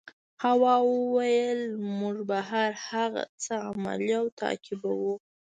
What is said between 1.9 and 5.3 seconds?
موږ به هر هغه څه عملي او تعقیبوو.